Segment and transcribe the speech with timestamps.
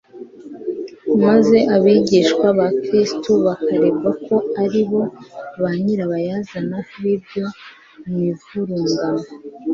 [1.25, 5.01] maze abigishwa ba Kristo bakaregwa ko ari bo
[5.61, 7.47] ba nyirabayazana b'iyo
[8.15, 9.25] mivurungano.